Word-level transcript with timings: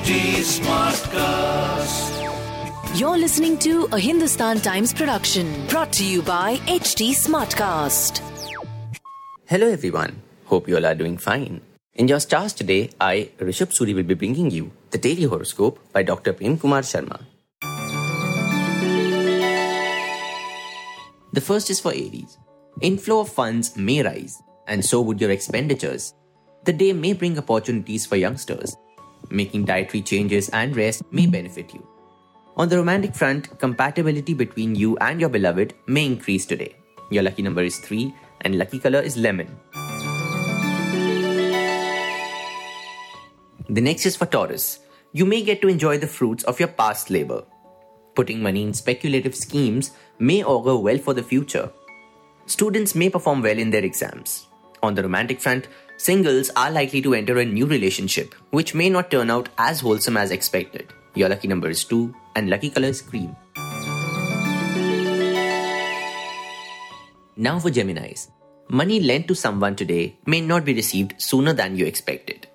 HT 0.00 0.40
Smartcast. 0.40 2.08
You're 2.98 3.18
listening 3.18 3.58
to 3.58 3.86
a 3.92 3.98
Hindustan 3.98 4.60
Times 4.60 4.94
production 4.94 5.66
brought 5.68 5.92
to 5.92 6.04
you 6.04 6.22
by 6.22 6.56
HT 6.56 7.10
Smartcast. 7.10 8.22
Hello 9.44 9.68
everyone. 9.68 10.22
Hope 10.46 10.68
you 10.68 10.76
all 10.76 10.86
are 10.86 10.94
doing 10.94 11.18
fine. 11.18 11.60
In 11.94 12.08
your 12.08 12.18
stars 12.18 12.54
today, 12.54 12.88
I, 12.98 13.28
Rishabh 13.38 13.76
Suri, 13.76 13.94
will 13.94 14.04
be 14.04 14.14
bringing 14.14 14.50
you 14.50 14.72
the 14.90 14.96
daily 14.96 15.24
horoscope 15.24 15.78
by 15.92 16.02
Dr. 16.02 16.32
Prem 16.32 16.56
Kumar 16.56 16.80
Sharma. 16.80 17.20
The 21.34 21.42
first 21.42 21.68
is 21.68 21.78
for 21.78 21.92
Aries. 21.92 22.38
Inflow 22.80 23.20
of 23.20 23.28
funds 23.28 23.76
may 23.76 24.02
rise, 24.02 24.42
and 24.66 24.82
so 24.82 25.02
would 25.02 25.20
your 25.20 25.30
expenditures. 25.30 26.14
The 26.64 26.72
day 26.72 26.94
may 26.94 27.12
bring 27.12 27.36
opportunities 27.38 28.06
for 28.06 28.16
youngsters. 28.16 28.74
Making 29.30 29.64
dietary 29.64 30.02
changes 30.02 30.48
and 30.50 30.76
rest 30.76 31.02
may 31.12 31.26
benefit 31.26 31.72
you. 31.72 31.86
On 32.56 32.68
the 32.68 32.76
romantic 32.76 33.14
front, 33.14 33.58
compatibility 33.58 34.34
between 34.34 34.74
you 34.74 34.96
and 34.98 35.20
your 35.20 35.30
beloved 35.30 35.72
may 35.86 36.04
increase 36.04 36.44
today. 36.44 36.74
Your 37.10 37.22
lucky 37.22 37.42
number 37.42 37.62
is 37.62 37.78
3 37.78 38.12
and 38.42 38.58
lucky 38.58 38.78
color 38.78 39.00
is 39.00 39.16
lemon. 39.16 39.48
The 43.68 43.80
next 43.80 44.04
is 44.04 44.16
for 44.16 44.26
Taurus. 44.26 44.80
You 45.12 45.24
may 45.24 45.42
get 45.42 45.62
to 45.62 45.68
enjoy 45.68 45.98
the 45.98 46.08
fruits 46.08 46.42
of 46.44 46.58
your 46.58 46.68
past 46.68 47.08
labor. 47.08 47.44
Putting 48.16 48.42
money 48.42 48.64
in 48.64 48.74
speculative 48.74 49.36
schemes 49.36 49.92
may 50.18 50.42
augur 50.42 50.76
well 50.76 50.98
for 50.98 51.14
the 51.14 51.22
future. 51.22 51.70
Students 52.46 52.96
may 52.96 53.08
perform 53.10 53.42
well 53.42 53.56
in 53.56 53.70
their 53.70 53.84
exams. 53.84 54.48
On 54.82 54.94
the 54.94 55.02
romantic 55.02 55.40
front, 55.40 55.68
singles 56.00 56.50
are 56.56 56.70
likely 56.70 57.02
to 57.02 57.12
enter 57.12 57.38
a 57.38 57.44
new 57.44 57.66
relationship, 57.66 58.34
which 58.50 58.74
may 58.74 58.88
not 58.88 59.10
turn 59.10 59.30
out 59.30 59.50
as 59.58 59.80
wholesome 59.80 60.16
as 60.16 60.30
expected. 60.30 60.94
Your 61.14 61.28
lucky 61.28 61.46
number 61.46 61.68
is 61.68 61.84
2 61.84 62.14
and 62.36 62.48
lucky 62.48 62.70
color 62.70 62.88
is 62.88 63.02
cream. 63.02 63.36
Now 67.36 67.58
for 67.58 67.70
Geminis. 67.70 68.28
Money 68.68 69.00
lent 69.00 69.28
to 69.28 69.34
someone 69.34 69.76
today 69.76 70.16
may 70.24 70.40
not 70.40 70.64
be 70.64 70.72
received 70.72 71.20
sooner 71.20 71.52
than 71.52 71.76
you 71.76 71.84
expected. 71.84 72.46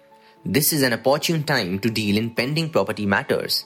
This 0.43 0.73
is 0.73 0.81
an 0.81 0.93
opportune 0.93 1.43
time 1.43 1.77
to 1.79 1.89
deal 1.91 2.17
in 2.17 2.33
pending 2.33 2.71
property 2.71 3.05
matters. 3.05 3.65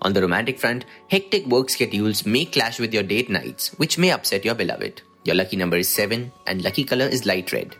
On 0.00 0.14
the 0.14 0.22
romantic 0.22 0.58
front, 0.58 0.86
hectic 1.08 1.46
work 1.46 1.68
schedules 1.68 2.24
may 2.24 2.46
clash 2.46 2.80
with 2.80 2.94
your 2.94 3.02
date 3.02 3.28
nights, 3.28 3.68
which 3.78 3.98
may 3.98 4.12
upset 4.12 4.46
your 4.46 4.54
beloved. 4.54 5.02
Your 5.24 5.36
lucky 5.36 5.56
number 5.56 5.76
is 5.76 5.88
7 5.90 6.32
and 6.46 6.64
lucky 6.64 6.84
color 6.84 7.06
is 7.06 7.26
light 7.26 7.52
red. 7.52 7.76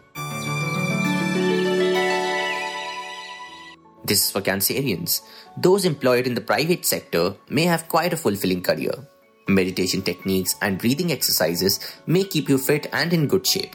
This 4.05 4.27
is 4.27 4.30
for 4.30 4.42
Cancerians. 4.42 5.22
Those 5.56 5.86
employed 5.86 6.27
in 6.27 6.34
the 6.34 6.42
private 6.42 6.84
sector 6.84 7.34
may 7.48 7.64
have 7.64 7.88
quite 7.88 8.12
a 8.12 8.19
fulfilling 8.19 8.62
career. 8.62 8.92
Meditation 9.48 10.02
techniques 10.02 10.56
and 10.61 10.78
breathing 10.78 11.11
exercises 11.11 11.80
may 12.06 12.24
keep 12.24 12.50
you 12.50 12.58
fit 12.58 12.86
and 12.92 13.14
in 13.14 13.27
good 13.27 13.46
shape. 13.46 13.74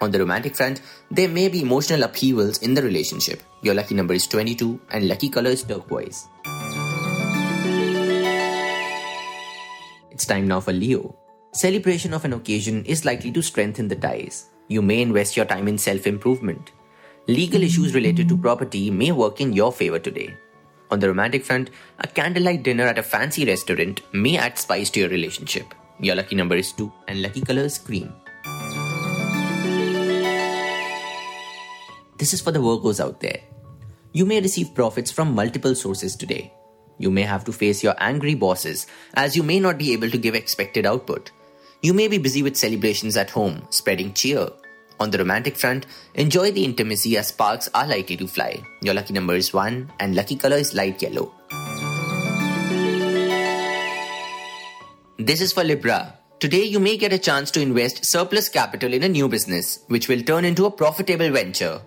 On 0.00 0.10
the 0.10 0.18
romantic 0.18 0.56
front, 0.56 0.82
there 1.10 1.28
may 1.28 1.48
be 1.48 1.62
emotional 1.62 2.02
upheavals 2.02 2.58
in 2.62 2.74
the 2.74 2.82
relationship. 2.82 3.42
Your 3.62 3.74
lucky 3.74 3.94
number 3.94 4.14
is 4.14 4.26
22 4.26 4.80
and 4.90 5.06
lucky 5.06 5.28
color 5.28 5.50
is 5.50 5.62
turquoise. 5.62 6.26
It's 10.10 10.26
time 10.26 10.48
now 10.48 10.58
for 10.58 10.72
Leo. 10.72 11.14
Celebration 11.52 12.12
of 12.12 12.24
an 12.24 12.32
occasion 12.32 12.84
is 12.86 13.04
likely 13.04 13.30
to 13.32 13.42
strengthen 13.42 13.86
the 13.86 13.96
ties. 13.96 14.46
You 14.66 14.82
may 14.82 15.00
invest 15.00 15.36
your 15.36 15.46
time 15.46 15.68
in 15.68 15.78
self 15.78 16.06
improvement. 16.08 16.72
Legal 17.30 17.62
issues 17.62 17.94
related 17.94 18.28
to 18.28 18.36
property 18.36 18.90
may 18.90 19.12
work 19.12 19.40
in 19.40 19.52
your 19.52 19.70
favor 19.70 20.00
today. 20.00 20.36
On 20.90 20.98
the 20.98 21.06
romantic 21.06 21.44
front, 21.44 21.70
a 22.00 22.08
candlelight 22.08 22.64
dinner 22.64 22.82
at 22.82 22.98
a 22.98 23.04
fancy 23.04 23.44
restaurant 23.44 24.00
may 24.12 24.36
add 24.36 24.58
spice 24.58 24.90
to 24.90 24.98
your 24.98 25.08
relationship. 25.10 25.72
Your 26.00 26.16
lucky 26.16 26.34
number 26.34 26.56
is 26.56 26.72
2 26.72 26.92
and 27.06 27.22
lucky 27.22 27.40
color 27.40 27.62
is 27.62 27.78
cream. 27.78 28.12
This 32.18 32.34
is 32.34 32.40
for 32.40 32.50
the 32.50 32.58
Virgos 32.58 32.98
out 32.98 33.20
there. 33.20 33.38
You 34.12 34.26
may 34.26 34.40
receive 34.40 34.74
profits 34.74 35.12
from 35.12 35.32
multiple 35.32 35.76
sources 35.76 36.16
today. 36.16 36.52
You 36.98 37.12
may 37.12 37.22
have 37.22 37.44
to 37.44 37.52
face 37.52 37.84
your 37.84 37.94
angry 37.98 38.34
bosses 38.34 38.88
as 39.14 39.36
you 39.36 39.44
may 39.44 39.60
not 39.60 39.78
be 39.78 39.92
able 39.92 40.10
to 40.10 40.18
give 40.18 40.34
expected 40.34 40.84
output. 40.84 41.30
You 41.80 41.94
may 41.94 42.08
be 42.08 42.18
busy 42.18 42.42
with 42.42 42.56
celebrations 42.56 43.16
at 43.16 43.30
home, 43.30 43.68
spreading 43.70 44.14
cheer. 44.14 44.48
On 45.00 45.10
the 45.10 45.16
romantic 45.16 45.56
front, 45.56 45.86
enjoy 46.14 46.50
the 46.52 46.62
intimacy 46.62 47.16
as 47.16 47.28
sparks 47.28 47.70
are 47.74 47.86
likely 47.86 48.18
to 48.18 48.26
fly. 48.26 48.62
Your 48.82 48.92
lucky 48.92 49.14
number 49.14 49.34
is 49.34 49.52
1 49.54 49.92
and 49.98 50.14
lucky 50.14 50.36
color 50.36 50.56
is 50.56 50.74
light 50.74 51.00
yellow. 51.00 51.32
This 55.18 55.40
is 55.40 55.54
for 55.54 55.64
Libra. 55.64 56.18
Today 56.38 56.64
you 56.64 56.80
may 56.80 56.98
get 56.98 57.14
a 57.14 57.18
chance 57.18 57.50
to 57.52 57.62
invest 57.62 58.04
surplus 58.04 58.50
capital 58.50 58.92
in 58.92 59.02
a 59.02 59.08
new 59.08 59.26
business, 59.26 59.80
which 59.88 60.08
will 60.08 60.22
turn 60.22 60.44
into 60.44 60.66
a 60.66 60.70
profitable 60.70 61.30
venture. 61.30 61.80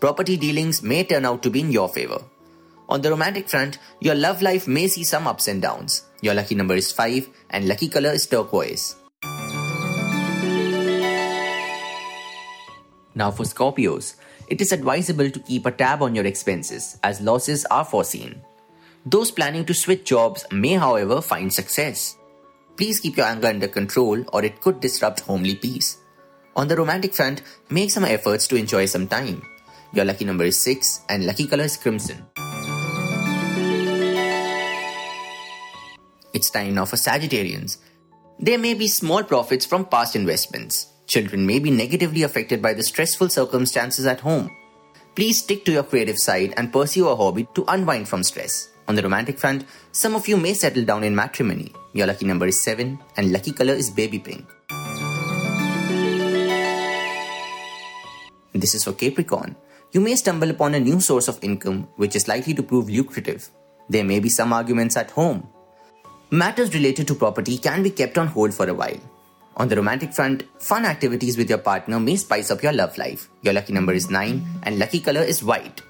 Property 0.00 0.36
dealings 0.36 0.82
may 0.82 1.04
turn 1.04 1.24
out 1.24 1.44
to 1.44 1.50
be 1.50 1.60
in 1.60 1.70
your 1.70 1.88
favor. 1.88 2.22
On 2.88 3.00
the 3.00 3.10
romantic 3.10 3.48
front, 3.48 3.78
your 4.00 4.14
love 4.16 4.42
life 4.42 4.66
may 4.66 4.88
see 4.88 5.04
some 5.04 5.28
ups 5.28 5.46
and 5.46 5.62
downs. 5.62 6.04
Your 6.22 6.34
lucky 6.34 6.56
number 6.56 6.74
is 6.74 6.90
5 6.90 7.28
and 7.50 7.68
lucky 7.68 7.88
color 7.88 8.10
is 8.10 8.26
turquoise. 8.26 8.96
Now 13.18 13.32
for 13.32 13.42
Scorpios, 13.42 14.14
it 14.46 14.60
is 14.60 14.70
advisable 14.70 15.28
to 15.28 15.40
keep 15.40 15.66
a 15.66 15.72
tab 15.72 16.02
on 16.02 16.14
your 16.14 16.24
expenses 16.24 17.00
as 17.02 17.20
losses 17.20 17.64
are 17.64 17.84
foreseen. 17.84 18.40
Those 19.04 19.32
planning 19.32 19.64
to 19.64 19.74
switch 19.74 20.04
jobs 20.04 20.46
may, 20.52 20.74
however, 20.74 21.20
find 21.20 21.52
success. 21.52 22.16
Please 22.76 23.00
keep 23.00 23.16
your 23.16 23.26
anger 23.26 23.48
under 23.48 23.66
control 23.66 24.24
or 24.32 24.44
it 24.44 24.60
could 24.60 24.78
disrupt 24.78 25.18
homely 25.20 25.56
peace. 25.56 25.98
On 26.54 26.68
the 26.68 26.76
romantic 26.76 27.12
front, 27.12 27.42
make 27.68 27.90
some 27.90 28.04
efforts 28.04 28.46
to 28.46 28.56
enjoy 28.56 28.86
some 28.86 29.08
time. 29.08 29.42
Your 29.92 30.04
lucky 30.04 30.24
number 30.24 30.44
is 30.44 30.62
6 30.62 31.00
and 31.08 31.26
lucky 31.26 31.48
color 31.48 31.64
is 31.64 31.76
crimson. 31.76 32.24
It's 36.32 36.50
time 36.50 36.74
now 36.74 36.84
for 36.84 36.94
Sagittarians. 36.94 37.78
There 38.38 38.58
may 38.58 38.74
be 38.74 38.86
small 38.86 39.24
profits 39.24 39.66
from 39.66 39.86
past 39.86 40.14
investments. 40.14 40.92
Children 41.08 41.46
may 41.46 41.58
be 41.58 41.70
negatively 41.70 42.22
affected 42.22 42.60
by 42.60 42.74
the 42.74 42.82
stressful 42.82 43.30
circumstances 43.30 44.04
at 44.04 44.20
home. 44.20 44.54
Please 45.14 45.38
stick 45.38 45.64
to 45.64 45.72
your 45.72 45.82
creative 45.82 46.18
side 46.18 46.52
and 46.58 46.70
pursue 46.70 47.08
a 47.08 47.16
hobby 47.16 47.48
to 47.54 47.64
unwind 47.66 48.06
from 48.06 48.22
stress. 48.22 48.68
On 48.88 48.94
the 48.94 49.02
romantic 49.02 49.38
front, 49.38 49.64
some 49.90 50.14
of 50.14 50.28
you 50.28 50.36
may 50.36 50.52
settle 50.52 50.84
down 50.84 51.04
in 51.04 51.16
matrimony. 51.16 51.72
Your 51.94 52.06
lucky 52.06 52.26
number 52.26 52.46
is 52.46 52.60
7 52.60 52.98
and 53.16 53.32
lucky 53.32 53.52
color 53.52 53.72
is 53.72 53.88
baby 53.88 54.18
pink. 54.18 54.46
This 58.52 58.74
is 58.74 58.84
for 58.84 58.92
Capricorn. 58.92 59.56
You 59.92 60.02
may 60.02 60.14
stumble 60.14 60.50
upon 60.50 60.74
a 60.74 60.80
new 60.80 61.00
source 61.00 61.28
of 61.28 61.42
income 61.42 61.88
which 61.96 62.16
is 62.16 62.28
likely 62.28 62.52
to 62.52 62.62
prove 62.62 62.90
lucrative. 62.90 63.48
There 63.88 64.04
may 64.04 64.20
be 64.20 64.28
some 64.28 64.52
arguments 64.52 64.98
at 64.98 65.10
home. 65.12 65.48
Matters 66.30 66.74
related 66.74 67.08
to 67.08 67.14
property 67.14 67.56
can 67.56 67.82
be 67.82 67.88
kept 67.90 68.18
on 68.18 68.26
hold 68.26 68.52
for 68.52 68.68
a 68.68 68.74
while. 68.74 69.00
On 69.58 69.66
the 69.66 69.74
romantic 69.74 70.14
front, 70.14 70.44
fun 70.60 70.84
activities 70.84 71.36
with 71.36 71.48
your 71.48 71.58
partner 71.58 71.98
may 71.98 72.14
spice 72.14 72.52
up 72.52 72.62
your 72.62 72.72
love 72.72 72.96
life. 72.96 73.28
Your 73.42 73.54
lucky 73.54 73.72
number 73.72 73.92
is 73.92 74.08
9 74.08 74.46
and 74.62 74.78
lucky 74.78 75.00
color 75.00 75.22
is 75.22 75.42
white. 75.42 75.82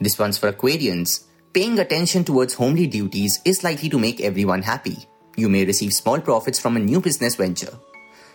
This 0.00 0.16
one's 0.16 0.38
for 0.38 0.52
Aquarians. 0.52 1.24
Paying 1.52 1.80
attention 1.80 2.22
towards 2.22 2.54
homely 2.54 2.86
duties 2.86 3.40
is 3.44 3.64
likely 3.64 3.88
to 3.88 3.98
make 3.98 4.20
everyone 4.20 4.62
happy. 4.62 4.96
You 5.36 5.48
may 5.48 5.64
receive 5.64 5.92
small 5.92 6.20
profits 6.20 6.60
from 6.60 6.76
a 6.76 6.80
new 6.80 7.00
business 7.00 7.34
venture. 7.34 7.76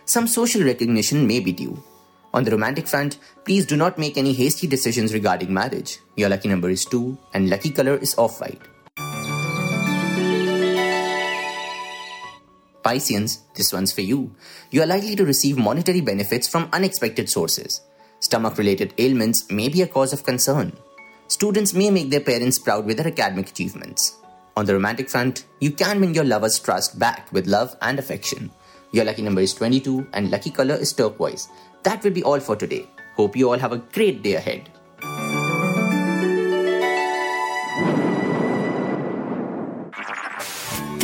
Some 0.04 0.26
social 0.26 0.62
recognition 0.62 1.26
may 1.26 1.40
be 1.40 1.52
due. 1.52 1.82
On 2.34 2.44
the 2.44 2.50
romantic 2.50 2.86
front, 2.86 3.18
please 3.46 3.64
do 3.64 3.76
not 3.76 3.96
make 3.96 4.18
any 4.18 4.34
hasty 4.34 4.66
decisions 4.66 5.14
regarding 5.14 5.54
marriage. 5.54 6.00
Your 6.16 6.28
lucky 6.28 6.48
number 6.48 6.68
is 6.68 6.84
2 6.84 7.16
and 7.32 7.48
lucky 7.48 7.70
color 7.70 7.96
is 7.96 8.14
off 8.18 8.40
white. 8.42 8.60
Pisceans, 12.82 13.42
this 13.54 13.72
one's 13.72 13.92
for 13.92 14.00
you. 14.00 14.34
You 14.70 14.82
are 14.82 14.86
likely 14.86 15.16
to 15.16 15.24
receive 15.24 15.56
monetary 15.56 16.00
benefits 16.00 16.48
from 16.48 16.68
unexpected 16.72 17.28
sources. 17.28 17.80
Stomach 18.20 18.58
related 18.58 18.94
ailments 18.98 19.50
may 19.50 19.68
be 19.68 19.82
a 19.82 19.86
cause 19.86 20.12
of 20.12 20.24
concern. 20.24 20.72
Students 21.28 21.74
may 21.74 21.90
make 21.90 22.10
their 22.10 22.20
parents 22.20 22.58
proud 22.58 22.86
with 22.86 22.98
their 22.98 23.08
academic 23.08 23.50
achievements. 23.50 24.18
On 24.56 24.66
the 24.66 24.74
romantic 24.74 25.08
front, 25.08 25.46
you 25.60 25.70
can 25.70 26.00
win 26.00 26.14
your 26.14 26.24
lover's 26.24 26.60
trust 26.60 26.98
back 26.98 27.32
with 27.32 27.46
love 27.46 27.74
and 27.80 27.98
affection. 27.98 28.50
Your 28.92 29.06
lucky 29.06 29.22
number 29.22 29.40
is 29.40 29.54
22 29.54 30.08
and 30.12 30.30
lucky 30.30 30.50
color 30.50 30.74
is 30.74 30.92
turquoise. 30.92 31.48
That 31.84 32.04
will 32.04 32.10
be 32.10 32.22
all 32.22 32.38
for 32.38 32.54
today. 32.54 32.86
Hope 33.16 33.36
you 33.36 33.50
all 33.50 33.58
have 33.58 33.72
a 33.72 33.78
great 33.78 34.22
day 34.22 34.34
ahead. 34.34 34.68